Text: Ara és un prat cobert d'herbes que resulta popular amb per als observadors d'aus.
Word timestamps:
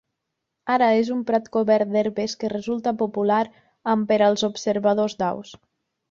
Ara 0.75 0.85
és 1.01 1.09
un 1.15 1.19
prat 1.27 1.49
cobert 1.57 1.91
d'herbes 1.97 2.33
que 2.43 2.49
resulta 2.55 2.93
popular 3.05 3.41
amb 3.95 4.09
per 4.13 4.17
als 4.29 4.47
observadors 4.53 5.19
d'aus. 5.21 5.53